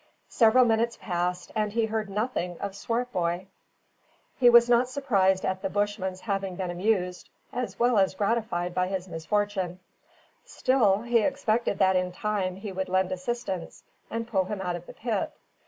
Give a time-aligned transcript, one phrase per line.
[0.29, 3.45] Several minutes passed and he heard nothing of Swartboy.
[4.39, 8.87] He was not surprised at the Bushman's having been amused as well as gratified by
[8.87, 9.79] his misfortune.
[10.43, 14.87] Still, he expected that in time he would lend assistance and pull him out of
[14.87, 15.33] the pit.